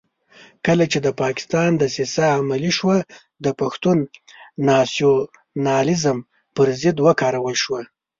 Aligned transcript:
کله 0.65 0.85
چې 0.91 0.97
د 1.05 1.07
پاکستان 1.21 1.69
دسیسه 1.83 2.23
عملي 2.39 2.71
شوه 2.79 2.97
د 3.45 3.47
پښتون 3.59 3.97
ناسیونالېزم 4.67 6.17
پر 6.55 6.67
ضد 6.81 6.97
وکارول 7.07 7.55
شو. 7.63 7.75